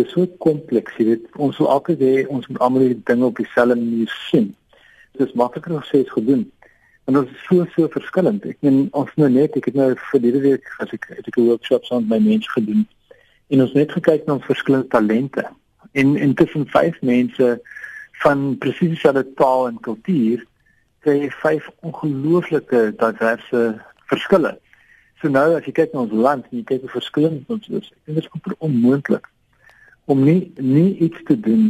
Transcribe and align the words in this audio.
Dit 0.00 0.08
is 0.08 0.14
so 0.16 0.26
kompleks, 0.40 0.94
jy 0.96 1.04
weet, 1.10 1.24
ons 1.36 1.58
wil 1.60 1.66
altyd 1.68 2.00
hê 2.00 2.12
ons 2.32 2.46
moet 2.48 2.60
almal 2.64 2.86
die 2.88 3.02
dinge 3.04 3.26
op 3.26 3.36
dieselfde 3.36 3.74
manier 3.76 4.12
sien. 4.30 4.46
Dit 5.12 5.26
is 5.26 5.34
makliker 5.36 5.74
om 5.76 5.82
sê 5.84 5.98
dit 6.00 6.12
gedoen. 6.14 6.46
En 7.04 7.18
dit 7.18 7.32
is 7.34 7.42
so 7.44 7.66
so 7.74 7.88
verskillend. 7.92 8.46
Ek 8.48 8.56
meen 8.64 8.78
ons 8.96 9.10
nou 9.20 9.26
net, 9.28 9.58
ek 9.58 9.66
het 9.68 9.74
nou 9.76 9.90
vir 9.92 10.22
hierdie 10.24 10.40
week 10.46 10.70
as 10.80 10.94
ek 10.96 11.04
het 11.10 11.28
ek 11.28 11.36
'n 11.36 11.44
workshop 11.50 11.84
saam 11.84 12.06
met 12.08 12.14
my 12.14 12.30
mense 12.30 12.48
gedoen 12.54 12.86
en 13.52 13.60
ons 13.60 13.74
net 13.76 13.92
gekyk 13.92 14.24
na 14.24 14.38
verskillende 14.46 14.88
talente. 14.88 15.44
En 15.92 16.16
en 16.16 16.32
tussen 16.34 16.64
vyf 16.76 16.96
mense 17.02 17.48
van 18.22 18.56
presies 18.58 18.94
dieselfde 18.94 19.26
taal 19.34 19.68
en 19.68 19.80
kultuur 19.88 20.46
kry 21.04 21.16
jy 21.26 21.30
vyf 21.42 21.68
ongelooflike 21.82 22.80
diverse 22.96 23.60
verskille. 24.08 24.54
So 25.20 25.28
nou 25.28 25.44
as 25.58 25.68
jy 25.68 25.76
kyk 25.76 25.92
na 25.92 26.06
ons 26.06 26.16
land 26.24 26.48
en 26.48 26.56
jy 26.62 26.64
kyk 26.64 26.88
hoe 26.88 26.96
verskillend 26.96 27.52
ons 27.52 27.68
is, 27.68 27.92
ek 27.92 28.00
dink 28.06 28.16
dit 28.16 28.24
is 28.24 28.32
amper 28.32 28.56
onmoontlik 28.64 29.28
om 30.10 30.24
nie 30.26 30.52
nie 30.58 30.96
iets 31.06 31.20
te 31.28 31.36
doen 31.40 31.68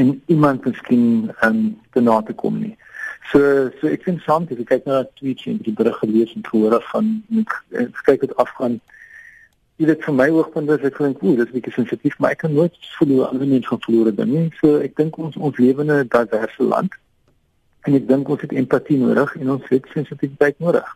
en 0.00 0.14
iemand 0.26 0.64
miskien 0.64 1.30
um, 1.46 1.60
te 1.92 2.00
na 2.00 2.20
te 2.26 2.34
kom 2.34 2.58
nie. 2.60 2.76
So 3.30 3.70
so 3.80 3.90
ek 3.92 4.06
vind 4.08 4.24
saam 4.26 4.48
as 4.50 4.58
ek 4.58 4.70
kyk 4.72 4.88
na 4.88 5.04
tweets 5.20 5.46
en 5.50 5.60
die 5.66 5.76
berig 5.76 5.98
gelees 6.02 6.32
en 6.36 6.46
gehoor 6.48 6.80
van 6.90 7.12
ek 7.84 8.02
kyk 8.08 8.26
dit 8.26 8.34
afgaan 8.46 8.80
Jy 9.80 9.88
weet 9.88 10.04
vir 10.04 10.14
my 10.14 10.26
oogpunt 10.30 10.68
is 10.70 10.82
ek 10.86 10.98
dink 11.00 11.22
o, 11.24 11.32
dit 11.34 11.48
is 11.48 11.50
bietjie 11.50 11.72
sensitief, 11.74 12.18
maar 12.20 12.34
ek 12.36 12.42
kan 12.44 12.52
nooit 12.54 12.74
voel 12.98 13.22
ander 13.24 13.48
mense 13.48 13.66
gaan 13.66 13.80
verlore 13.82 14.12
ding 14.14 14.28
nie. 14.30 14.42
So 14.60 14.76
ek 14.84 14.92
dink 15.00 15.16
ons 15.18 15.38
ons 15.48 15.58
lewe 15.58 15.82
in 15.82 15.90
'n 15.90 16.10
diverse 16.12 16.62
land 16.62 16.92
en 17.88 17.96
ek 17.98 18.06
dink 18.06 18.28
ons 18.28 18.42
het 18.44 18.52
empatie 18.52 18.98
nodig 19.00 19.34
en 19.40 19.50
ons 19.56 19.64
het 19.70 19.88
sensitiwiteit 19.94 20.60
nodig. 20.60 20.86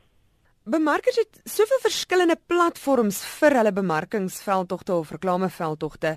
Bemarkers 0.66 1.18
het 1.18 1.40
soveel 1.56 1.80
verskillende 1.82 2.36
platforms 2.46 3.24
vir 3.40 3.56
hulle 3.58 3.72
bemarkingsveldtogte 3.72 4.92
of 4.92 5.10
reklameveldtogte. 5.10 6.16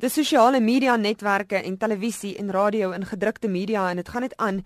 Dis 0.00 0.14
sosiale 0.16 0.62
media 0.64 0.94
netwerke 0.96 1.58
en 1.60 1.74
televisie 1.76 2.30
en 2.40 2.48
radio 2.50 2.90
en 2.96 3.02
gedrukte 3.04 3.48
media 3.52 3.82
en 3.90 3.98
dit 4.00 4.08
gaan 4.08 4.22
net 4.24 4.36
aan. 4.40 4.62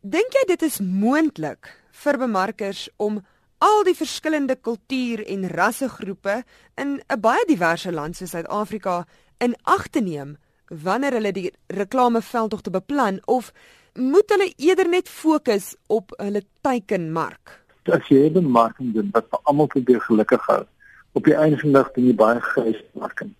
Dink 0.00 0.32
jy 0.32 0.44
dit 0.48 0.62
is 0.64 0.78
moontlik 0.80 1.68
vir 2.02 2.16
bemarkers 2.16 2.86
om 2.96 3.18
al 3.60 3.82
die 3.84 3.96
verskillende 3.98 4.56
kultuur 4.56 5.20
en 5.34 5.44
rassegroepe 5.52 6.36
in 6.80 6.94
'n 6.96 7.20
baie 7.20 7.44
diverse 7.48 7.92
land 7.92 8.16
soos 8.16 8.30
Suid-Afrika 8.30 9.04
in 9.38 9.54
ag 9.64 9.88
te 9.88 10.00
neem 10.00 10.38
wanneer 10.68 11.12
hulle 11.12 11.32
die 11.32 11.52
reklameveldtogte 11.66 12.70
beplan 12.70 13.20
of 13.26 13.52
moet 13.94 14.30
hulle 14.30 14.52
eerder 14.56 14.88
net 14.88 15.08
fokus 15.08 15.76
op 15.86 16.12
hulle 16.16 16.42
teikenmark. 16.60 17.60
As 17.92 18.08
jy 18.08 18.24
'n 18.28 18.32
bemarking 18.32 18.94
doen 18.94 19.10
wat 19.12 19.26
vir 19.30 19.40
almal 19.42 19.66
probeer 19.66 20.00
gelukkig 20.00 20.46
hou, 20.46 20.64
op 21.12 21.24
die 21.24 21.36
einde 21.36 21.58
van 21.58 21.68
die 21.68 21.78
dag 21.78 21.92
doen 21.92 22.06
jy 22.06 22.14
baie 22.14 22.40
grys 22.40 22.82
marking. 22.94 23.34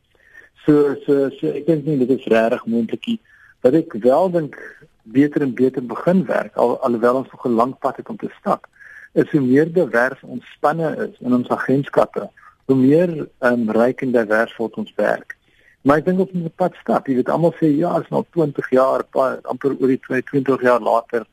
So 0.65 0.97
so 1.05 1.31
so 1.39 1.53
ek 1.53 1.67
dink 1.67 1.85
nie 1.87 1.99
dit 2.05 2.11
is 2.19 2.27
regtig 2.27 2.67
moontlik 2.67 3.07
nie. 3.07 3.19
Wat 3.63 3.75
ek 3.75 3.93
wel 4.05 4.31
dink 4.31 4.59
beter 5.03 5.43
en 5.43 5.55
beter 5.55 5.83
begin 5.83 6.25
werk 6.27 6.57
al 6.57 6.77
alhoewel 6.87 7.23
ons 7.23 7.31
nog 7.31 7.47
'n 7.47 7.59
lang 7.61 7.79
pad 7.79 7.97
het 7.97 8.09
om 8.09 8.17
te 8.17 8.31
stap, 8.41 8.67
is 9.13 9.31
hoe 9.31 9.41
meer 9.41 9.73
divers 9.73 10.21
ons 10.23 10.45
spanne 10.57 10.89
is 11.07 11.17
in 11.21 11.35
ons 11.35 11.49
agentskappe, 11.49 12.29
hoe 12.65 12.77
meer 12.77 13.29
um, 13.41 13.71
ryk 13.71 14.03
en 14.03 14.13
divers 14.13 14.57
word 14.57 14.75
ons 14.75 14.93
werk. 14.97 15.37
Maar 15.81 16.03
ek 16.03 16.05
dink 16.05 16.21
op 16.21 16.33
'n 16.35 16.53
pad 16.57 16.75
stap, 16.81 17.07
jy 17.07 17.15
weet 17.15 17.29
almal 17.29 17.55
sê 17.61 17.71
ja, 17.77 17.99
is 18.01 18.09
nou 18.09 18.25
20 18.31 18.71
jaar, 18.71 19.05
amper 19.43 19.77
oor 19.81 19.89
die 19.89 20.01
22 20.01 20.63
jaar 20.63 20.81
later 20.81 21.27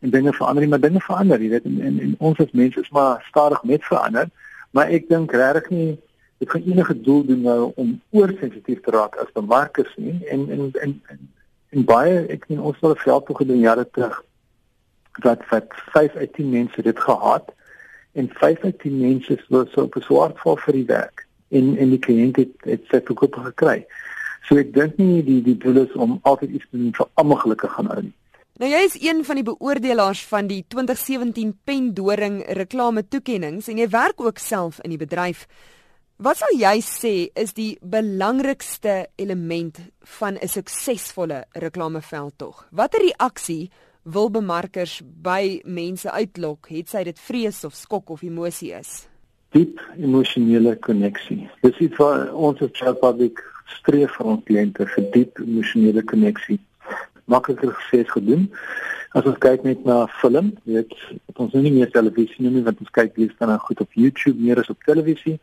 en 0.00 0.10
dinge 0.10 0.32
verander, 0.32 0.68
maar 0.68 0.80
dinge 0.80 1.00
verander, 1.00 1.40
jy 1.40 1.48
weet 1.48 1.64
en, 1.64 1.80
en, 1.80 2.00
en 2.00 2.14
ons 2.18 2.38
as 2.38 2.52
mense 2.52 2.80
is 2.80 2.90
maar 2.90 3.24
stadig 3.28 3.62
met 3.64 3.84
verander, 3.84 4.28
maar 4.70 4.92
ek 4.92 5.08
dink 5.08 5.32
regtig 5.32 5.70
nie 5.70 5.98
dit 6.38 6.50
gaan 6.50 6.62
enige 6.66 7.00
doel 7.00 7.24
doen 7.24 7.40
nou 7.40 7.72
om 7.74 8.00
oorsensitief 8.10 8.80
te 8.84 8.90
raak 8.90 9.16
as 9.22 9.32
bemarkers 9.32 9.92
nie 9.96 10.18
en 10.30 10.48
en 10.50 10.70
en 10.72 10.94
en, 11.08 11.28
en 11.70 11.84
baie 11.84 12.24
ek 12.36 12.48
sien 12.48 12.60
ons 12.60 12.80
het 12.80 13.04
veld 13.04 13.26
toe 13.26 13.36
gedoen 13.36 13.62
jare 13.64 13.86
terug 13.90 14.22
dat 15.22 15.44
wat 15.50 15.78
5 15.92 16.16
uit 16.16 16.32
10 16.32 16.50
mense 16.50 16.82
dit 16.82 17.00
gehad 17.00 17.52
en 18.12 18.28
5 18.32 18.64
uit 18.64 18.78
10 18.78 19.00
mense 19.00 19.38
was 19.48 19.72
so 19.72 19.86
beswaard 19.86 20.36
vir 20.44 20.72
die 20.72 20.88
werk 20.88 21.26
en 21.48 21.76
en 21.76 21.90
die 21.94 22.02
kliënt 22.02 22.36
het 22.36 22.54
het 22.66 22.84
sy 22.90 23.00
verkoop 23.04 23.38
gekry. 23.48 23.84
So 24.48 24.58
ek 24.60 24.72
dink 24.74 24.98
nie 25.02 25.22
die 25.26 25.40
die 25.42 25.56
doel 25.62 25.84
is 25.84 25.94
om 25.94 26.18
altyd 26.22 26.58
iets 26.58 26.68
te 26.70 26.78
doen 26.78 26.94
vir 26.94 27.08
almal 27.14 27.42
gelukkig 27.42 27.72
gaan 27.72 27.90
hou 27.92 28.02
nie. 28.02 28.14
Nou 28.56 28.70
jy 28.70 28.82
is 28.88 28.96
een 29.02 29.24
van 29.24 29.36
die 29.36 29.44
beoordelaars 29.44 30.22
van 30.30 30.46
die 30.48 30.62
2017 30.72 31.52
Pendoring 31.68 32.38
reklame 32.56 33.04
toekenninge 33.04 33.66
en 33.68 33.82
jy 33.82 33.88
werk 33.92 34.20
ook 34.20 34.38
self 34.40 34.80
in 34.84 34.94
die 34.94 35.00
bedryf. 35.02 35.46
Wat 36.16 36.38
sal 36.40 36.54
jy 36.56 36.78
sê 36.80 37.14
is 37.36 37.52
die 37.52 37.76
belangrikste 37.82 39.08
element 39.20 39.80
van 40.18 40.38
'n 40.40 40.48
suksesvolle 40.48 41.44
reklameveld 41.52 42.38
tog? 42.38 42.66
Watter 42.70 43.00
reaksie 43.00 43.70
wil 44.02 44.30
bemarkers 44.30 45.02
by 45.04 45.60
mense 45.64 46.10
uitlok, 46.10 46.68
het 46.68 46.88
sy 46.88 47.04
dit 47.04 47.18
vrees 47.18 47.64
of 47.64 47.74
skok 47.74 48.10
of 48.10 48.22
emosie 48.22 48.72
is? 48.72 49.08
diep 49.56 49.80
emosionele 49.96 50.76
koneksie. 50.84 51.46
Dis 51.64 51.78
iets 51.78 51.96
wat 52.00 52.32
ons 52.32 52.62
as 52.64 52.72
Child 52.72 53.00
Public 53.00 53.42
streef 53.78 54.16
vir 54.18 54.30
ons 54.32 54.42
kliënte 54.48 54.86
vir 54.94 55.06
diep 55.14 55.40
emosionele 55.44 56.02
koneksie. 56.02 56.58
Makliker 57.32 57.72
gesê 57.80 58.02
is 58.04 58.12
gedoen. 58.12 58.46
As 59.16 59.24
ons 59.24 59.38
kyk 59.42 59.64
net 59.66 59.84
na 59.88 60.04
film, 60.20 60.52
weet 60.64 60.92
ons 61.36 61.54
nie 61.54 61.72
meer 61.72 61.90
televisie 61.90 62.44
nie, 62.44 62.62
want 62.66 62.82
ons 62.84 62.92
kyk 62.98 63.16
liefst 63.16 63.40
dan 63.40 63.56
goed 63.64 63.80
op 63.80 63.96
YouTube 63.96 64.38
meer 64.42 64.60
as 64.62 64.70
op 64.72 64.82
televisie. 64.86 65.38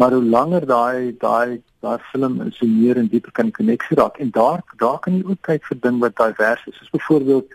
Maar 0.00 0.12
hoe 0.16 0.24
langer 0.24 0.64
daai 0.66 1.16
daai 1.18 1.60
daai 1.84 1.98
film 2.10 2.40
is, 2.40 2.58
hoe 2.58 2.68
meer 2.68 2.96
en 2.96 3.08
dieper 3.12 3.32
kan 3.36 3.50
koneksie 3.52 3.96
raak 3.98 4.16
en 4.24 4.30
daar 4.32 4.62
daar 4.82 4.98
kan 5.04 5.18
jy 5.18 5.26
ook 5.26 5.42
kyk 5.48 5.66
vir 5.68 5.78
ding 5.86 5.98
wat 6.00 6.16
divers 6.16 6.62
is. 6.70 6.78
Soos 6.78 6.94
byvoorbeeld 6.94 7.52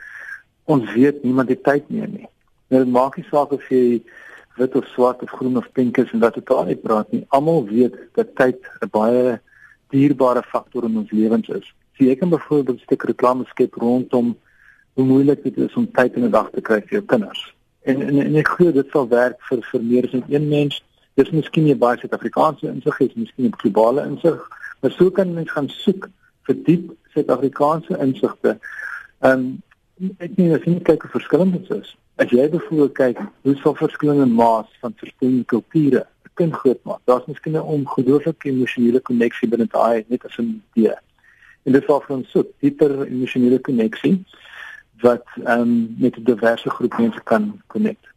ons 0.76 0.94
weet 0.94 1.24
niemand 1.24 1.50
het 1.50 1.64
tyd 1.66 1.90
meer 1.90 2.12
nie. 2.12 2.30
Nou 2.70 2.84
maak 2.86 3.18
nie 3.18 3.26
saak 3.32 3.56
of 3.58 3.66
jy 3.74 4.04
wit 4.62 4.78
of 4.78 4.86
swart 4.94 5.26
of 5.26 5.34
groen 5.40 5.58
of 5.58 5.72
pink 5.74 5.98
is 5.98 6.14
en 6.14 6.22
wat 6.22 6.38
totaal 6.38 6.70
nie 6.70 6.78
praat 6.86 7.12
nie. 7.18 7.26
Almal 7.34 7.66
weet 7.74 7.98
dat 8.14 8.38
tyd 8.38 8.62
'n 8.82 8.94
baie 8.94 9.40
dierbare 9.90 10.44
faktor 10.54 10.86
in 10.86 10.98
ons 11.02 11.12
lewens 11.12 11.50
is. 11.50 11.74
So 11.98 12.06
jy 12.06 12.16
kan 12.16 12.30
byvoorbeeld 12.30 12.78
'n 12.78 12.86
stuk 12.86 13.10
reklame 13.10 13.46
skep 13.46 13.74
rondom 13.74 14.36
hoe 14.94 15.06
moeilik 15.06 15.44
dit 15.44 15.58
is 15.58 15.74
om 15.74 15.92
tyd 15.92 16.14
in 16.16 16.26
'n 16.26 16.32
dag 16.32 16.50
te 16.52 16.62
kry 16.62 16.82
vir 16.82 17.02
jou 17.02 17.06
kinders. 17.06 17.54
En 17.82 18.02
en, 18.02 18.20
en 18.20 18.36
ek 18.36 18.48
glo 18.48 18.72
dit 18.72 18.90
sal 18.92 19.08
werk 19.08 19.42
vir 19.50 19.62
vir 19.72 19.82
meer 19.82 20.06
as 20.06 20.22
een 20.30 20.48
mens. 20.50 20.84
Dis 21.16 21.32
miskien 21.32 21.64
nie 21.64 21.76
baie 21.80 21.98
Suid-Afrikaanse 22.00 22.68
insig 22.68 22.98
is, 23.00 23.14
miskien 23.16 23.46
'n 23.48 23.60
globale 23.62 24.04
insig, 24.04 24.40
maar 24.82 24.92
so 24.92 25.12
kan 25.12 25.34
mens 25.34 25.52
gaan 25.52 25.70
soek 25.70 26.10
vir 26.48 26.56
diep 26.68 26.90
Suid-Afrikaanse 27.14 28.00
insigte. 28.06 28.58
Ehm 29.22 29.40
um, 29.40 29.46
ek 30.20 30.36
nie 30.36 30.52
as 30.54 30.66
jy 30.68 30.74
kyk 30.90 31.06
hoe 31.06 31.12
verskillend 31.14 31.54
dit 31.56 31.70
is. 31.78 31.94
As 32.20 32.32
jy 32.36 32.50
byvoorbeeld 32.52 32.94
kyk 32.98 33.22
hoe 33.48 33.56
so 33.62 33.74
verskillende 33.74 34.26
maas 34.28 34.68
van 34.82 34.94
verskillende 35.00 35.46
kulture 35.54 36.02
'n 36.04 36.36
kind 36.42 36.54
groot 36.54 36.82
maak, 36.84 37.00
daar's 37.06 37.28
miskien 37.32 37.56
'n 37.56 37.70
ongelooflike 37.76 38.50
emosionele 38.50 39.00
koneksie 39.00 39.48
binne 39.48 39.68
daai 39.72 40.04
net 40.08 40.26
as 40.26 40.38
'n 40.38 40.62
idee. 40.74 40.98
En 41.64 41.72
dit 41.72 41.84
sal 41.88 42.02
vir 42.02 42.16
ons 42.16 42.32
so 42.32 42.44
dieper 42.60 43.08
emosionele 43.08 43.60
koneksie 43.60 44.26
wat 45.02 45.26
ehm 45.46 45.62
um, 45.62 45.96
met 45.98 46.18
'n 46.18 46.24
diverse 46.24 46.70
groep 46.70 46.98
mense 46.98 47.22
kan 47.24 47.62
connect. 47.68 48.15